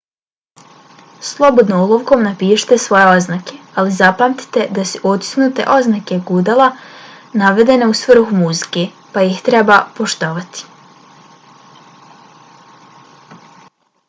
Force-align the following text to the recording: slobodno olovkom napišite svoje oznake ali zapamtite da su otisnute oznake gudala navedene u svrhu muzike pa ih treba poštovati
slobodno 1.31 1.81
olovkom 1.87 2.23
napišite 2.27 2.77
svoje 2.83 3.09
oznake 3.09 3.57
ali 3.81 3.91
zapamtite 3.97 4.63
da 4.77 4.85
su 4.91 5.01
otisnute 5.11 5.67
oznake 5.75 6.17
gudala 6.31 6.69
navedene 7.43 7.89
u 7.91 7.93
svrhu 8.01 8.39
muzike 8.45 8.85
pa 9.17 9.25
ih 9.33 9.43
treba 9.51 9.77
poštovati 9.99 10.65